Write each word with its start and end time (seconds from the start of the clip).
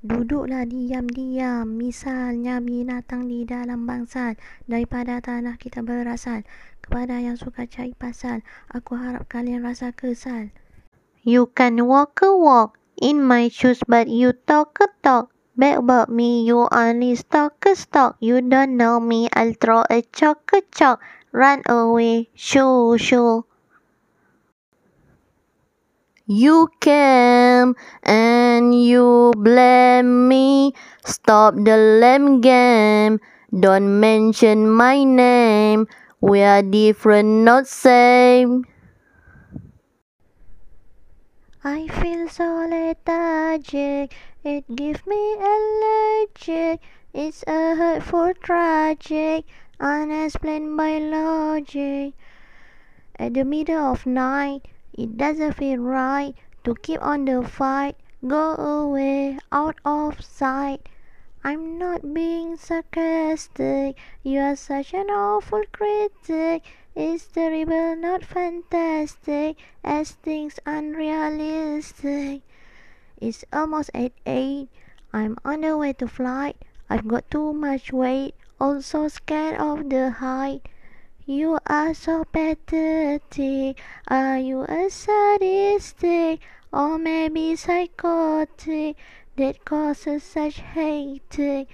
Duduklah 0.00 0.64
diam-diam, 0.64 1.68
misalnya 1.76 2.56
binatang 2.56 3.28
di 3.28 3.44
dalam 3.44 3.84
bangsal. 3.84 4.40
Daripada 4.64 5.20
tanah 5.20 5.60
kita 5.60 5.84
berasal. 5.84 6.48
Kepada 6.80 7.20
yang 7.20 7.36
suka 7.36 7.68
cari 7.68 7.92
pasal, 7.92 8.40
aku 8.72 8.96
harap 8.96 9.28
kalian 9.28 9.60
rasa 9.60 9.92
kesal. 9.92 10.56
You 11.20 11.52
can 11.52 11.84
walk 11.84 12.24
a 12.24 12.32
walk 12.32 12.80
in 12.96 13.20
my 13.20 13.52
shoes, 13.52 13.84
but 13.84 14.08
you 14.08 14.32
talk 14.32 14.80
a 14.80 14.88
talk. 15.04 15.36
Back 15.60 15.84
about 15.84 16.08
me, 16.08 16.48
you 16.48 16.64
only 16.72 17.12
stalk 17.12 17.60
a 17.68 17.76
stalk. 17.76 18.16
You 18.24 18.40
don't 18.40 18.80
know 18.80 19.04
me, 19.04 19.28
I'll 19.36 19.52
throw 19.52 19.84
a 19.92 20.00
chalk 20.00 20.48
a 20.56 20.64
chalk. 20.72 21.04
Run 21.28 21.60
away, 21.68 22.32
shoo 22.32 22.96
shoo. 22.96 23.44
You 26.24 26.72
and 28.02 28.74
you 28.74 29.32
blame 29.36 30.28
me. 30.28 30.72
Stop 31.04 31.54
the 31.54 31.76
lame 31.76 32.40
game. 32.40 33.20
Don't 33.50 34.00
mention 34.00 34.70
my 34.70 35.02
name. 35.04 35.86
We 36.20 36.42
are 36.42 36.62
different, 36.62 37.44
not 37.48 37.66
same. 37.66 38.64
I 41.62 41.88
feel 41.88 42.28
so 42.28 42.66
lethargic, 42.70 44.14
it 44.42 44.64
gives 44.74 45.04
me 45.06 45.34
allergic. 45.34 46.80
It's 47.12 47.44
a 47.46 47.76
hurtful 47.76 48.32
tragic, 48.40 49.44
unexplained 49.78 50.76
by 50.76 50.98
logic. 50.98 52.14
At 53.18 53.34
the 53.34 53.44
middle 53.44 53.92
of 53.92 54.06
night, 54.06 54.68
it 54.96 55.18
doesn't 55.18 55.52
feel 55.52 55.78
right 55.78 56.34
to 56.64 56.74
keep 56.74 57.02
on 57.02 57.24
the 57.24 57.42
fight. 57.42 57.96
Go 58.26 58.54
away, 58.54 59.38
out 59.50 59.76
of 59.84 60.22
sight. 60.22 60.88
I'm 61.42 61.78
not 61.78 62.12
being 62.12 62.56
sarcastic. 62.56 63.96
You 64.22 64.40
are 64.40 64.56
such 64.56 64.92
an 64.92 65.08
awful 65.08 65.62
critic. 65.72 66.62
It's 66.94 67.24
terrible, 67.24 67.96
not 67.96 68.24
fantastic, 68.24 69.56
as 69.82 70.10
things 70.10 70.58
unrealistic. 70.66 72.42
It's 73.20 73.44
almost 73.52 73.90
at 73.94 74.12
eight. 74.26 74.68
I'm 75.12 75.38
on 75.44 75.62
the 75.62 75.78
way 75.78 75.94
to 75.94 76.08
flight. 76.08 76.56
I've 76.90 77.08
got 77.08 77.30
too 77.30 77.54
much 77.54 77.92
weight, 77.92 78.34
also 78.60 79.08
scared 79.08 79.58
of 79.58 79.88
the 79.88 80.10
height. 80.10 80.68
You 81.30 81.58
are 81.68 81.94
so 81.94 82.24
pathetic. 82.24 83.78
Are 84.08 84.36
you 84.36 84.62
a 84.62 84.90
sadistic 84.90 86.40
or 86.72 86.98
maybe 86.98 87.54
psychotic 87.54 88.96
that 89.36 89.64
causes 89.64 90.24
such 90.24 90.58
hate? 90.58 91.68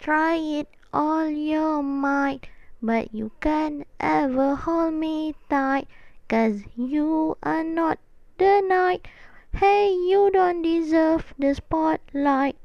Try 0.00 0.34
it 0.34 0.66
all 0.92 1.28
your 1.28 1.84
might, 1.84 2.48
but 2.82 3.14
you 3.14 3.30
can't 3.40 3.86
ever 4.00 4.56
hold 4.56 4.94
me 4.94 5.36
tight, 5.48 5.86
cause 6.28 6.58
you 6.74 7.36
are 7.44 7.62
not 7.62 8.00
the 8.38 8.60
night. 8.60 9.06
Hey, 9.54 9.92
you 9.92 10.32
don't 10.32 10.62
deserve 10.62 11.32
the 11.38 11.54
spotlight. 11.54 12.56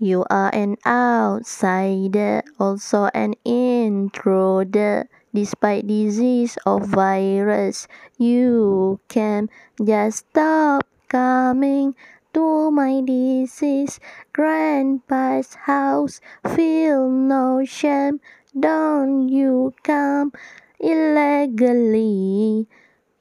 You 0.00 0.24
are 0.30 0.50
an 0.52 0.78
outsider, 0.84 2.42
also 2.58 3.08
an 3.14 3.34
intruder. 3.44 5.08
Despite 5.34 5.86
disease 5.86 6.56
or 6.64 6.80
virus, 6.80 7.86
you 8.16 9.00
can 9.08 9.50
just 9.84 10.26
stop 10.30 10.86
coming 11.08 11.94
to 12.32 12.70
my 12.70 13.02
disease. 13.04 14.00
Grandpa's 14.32 15.54
house, 15.68 16.20
feel 16.54 17.10
no 17.10 17.64
shame. 17.64 18.20
Don't 18.58 19.28
you 19.28 19.74
come 19.82 20.32
illegally. 20.80 22.66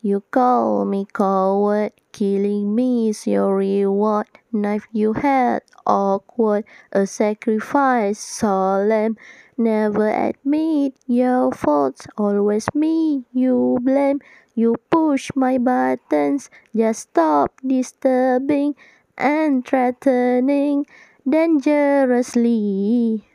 You 0.02 0.24
call 0.32 0.86
me 0.86 1.06
coward, 1.12 1.92
killing 2.14 2.74
me 2.74 3.10
is 3.10 3.28
your 3.28 3.58
reward. 3.58 4.28
Knife 4.54 4.88
you 4.94 5.14
had 5.14 5.64
awkward, 5.86 6.64
a 6.92 7.06
sacrifice 7.06 8.20
solemn. 8.20 9.18
Never 9.58 10.08
admit 10.10 10.94
your 11.08 11.52
faults, 11.52 12.06
always 12.16 12.68
me 12.76 13.26
you 13.34 13.80
blame. 13.82 14.22
You 14.54 14.76
push 14.92 15.32
my 15.36 15.58
buttons, 15.58 16.52
just 16.76 17.10
stop 17.10 17.60
disturbing 17.66 18.76
and 19.18 19.66
threatening 19.66 20.86
dangerously. 21.28 23.26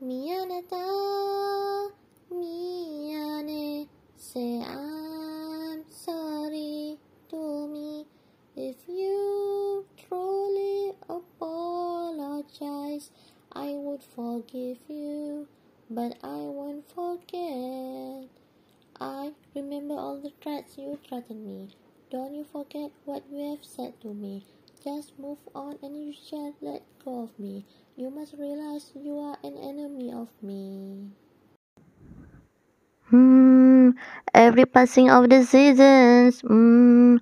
Mianata, 0.00 1.67
forgive 14.18 14.78
you, 14.88 15.46
but 15.88 16.18
I 16.24 16.42
won't 16.50 16.90
forget. 16.90 18.26
I 19.00 19.30
remember 19.54 19.94
all 19.94 20.18
the 20.20 20.32
threats 20.42 20.76
you 20.76 20.98
threatened 21.06 21.46
me. 21.46 21.68
Don't 22.10 22.34
you 22.34 22.42
forget 22.42 22.90
what 23.04 23.22
you 23.30 23.50
have 23.50 23.64
said 23.64 24.00
to 24.00 24.12
me. 24.12 24.42
Just 24.82 25.16
move 25.20 25.38
on 25.54 25.78
and 25.84 25.94
you 25.94 26.12
shall 26.12 26.52
let 26.60 26.82
go 27.04 27.22
of 27.22 27.38
me. 27.38 27.64
You 27.96 28.10
must 28.10 28.34
realize 28.34 28.90
you 28.96 29.18
are 29.20 29.38
an 29.44 29.56
enemy 29.56 30.12
of 30.12 30.26
me. 30.42 31.12
Hmm, 33.10 33.90
every 34.34 34.66
passing 34.66 35.10
of 35.10 35.30
the 35.30 35.44
seasons. 35.44 36.40
Hmm, 36.40 37.16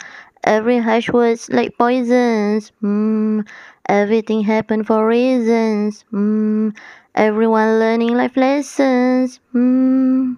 every 0.47 0.79
harsh 0.79 1.11
words 1.11 1.49
like 1.51 1.77
poisons. 1.79 2.73
Hmm, 2.81 3.41
everything 3.89 4.43
happened 4.45 4.87
for 4.87 5.07
reasons. 5.07 6.05
Hmm, 6.11 6.71
everyone 7.15 7.79
learning 7.81 8.15
life 8.17 8.37
lessons. 8.37 9.41
Hmm. 9.53 10.35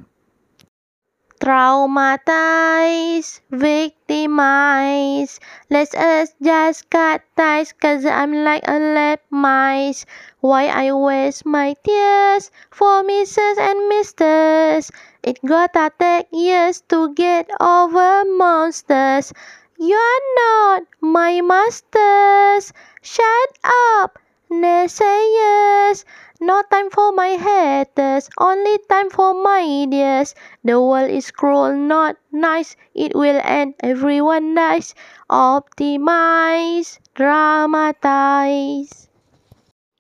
Traumatized, 1.41 3.41
victimized. 3.51 5.43
Let 5.69 5.93
us 5.97 6.33
just 6.41 6.89
cut 6.91 7.23
ties, 7.37 7.73
cause 7.73 8.07
I'm 8.07 8.33
like 8.45 8.63
a 8.69 8.79
lap 8.79 9.23
mice. 9.29 10.07
Why 10.39 10.69
I 10.69 10.93
waste 10.93 11.45
my 11.45 11.75
tears 11.83 12.53
for 12.71 13.03
misses 13.03 13.59
and 13.59 13.89
misters? 13.89 14.93
It 15.25 15.41
gotta 15.45 15.91
take 15.99 16.29
years 16.33 16.83
to 16.89 17.13
get 17.15 17.51
over 17.61 18.23
monsters. 18.25 19.33
You're 19.81 20.23
not 20.35 20.83
my 21.01 21.41
masters. 21.41 22.73
Shut 23.01 23.51
up, 23.63 24.19
naysayers. 24.51 26.05
No 26.41 26.63
time 26.67 26.91
for 26.91 27.13
my 27.13 27.39
haters, 27.39 28.29
only 28.39 28.79
time 28.91 29.09
for 29.09 29.35
my 29.35 29.63
ideas. 29.63 30.35
The 30.65 30.83
world 30.83 31.09
is 31.11 31.31
cruel, 31.31 31.77
not 31.77 32.17
nice. 32.33 32.75
It 32.93 33.15
will 33.15 33.41
end, 33.45 33.75
everyone 33.79 34.57
dies. 34.57 34.97
Optimize, 35.31 36.99
dramatize. 37.15 39.09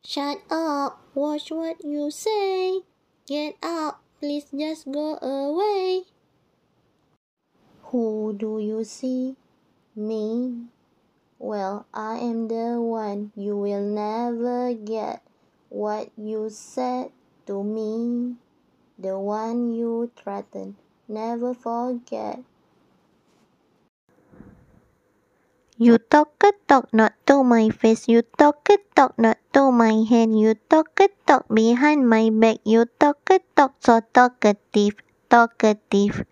Shut 0.05 0.43
up, 0.50 0.99
watch 1.15 1.53
what 1.53 1.84
you 1.84 2.11
say. 2.11 2.83
Get 3.28 3.55
up, 3.62 4.03
please 4.19 4.47
just 4.50 4.91
go 4.91 5.19
away. 5.22 6.03
Who 7.94 8.34
do 8.37 8.59
you 8.59 8.83
see? 8.83 9.37
Me. 9.99 10.63
Well, 11.43 11.87
I 11.93 12.19
am 12.23 12.47
the 12.47 12.79
one 12.81 13.33
you 13.35 13.59
will 13.59 13.83
never 13.83 14.73
get. 14.73 15.27
What 15.71 16.15
you 16.17 16.50
said 16.55 17.11
to 17.47 17.65
me, 17.65 18.37
the 18.97 19.19
one 19.19 19.75
you 19.75 20.12
threatened, 20.15 20.77
never 21.09 21.53
forget. 21.53 22.39
You 25.77 25.99
talk 25.99 26.31
a 26.47 26.55
talk 26.71 26.94
not 26.94 27.19
to 27.27 27.43
my 27.43 27.69
face, 27.71 28.06
you 28.06 28.23
talk 28.23 28.71
a 28.71 28.79
talk 28.94 29.19
not 29.19 29.39
to 29.55 29.73
my 29.73 30.06
hand, 30.06 30.39
you 30.39 30.55
talk 30.71 30.94
a 31.01 31.09
talk 31.27 31.47
behind 31.51 32.09
my 32.09 32.31
back, 32.31 32.59
you 32.62 32.87
talk 33.03 33.19
a 33.31 33.41
talk 33.59 33.75
so 33.83 33.99
talkative, 34.15 34.94
talkative. 35.29 36.23